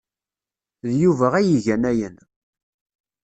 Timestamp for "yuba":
1.01-1.27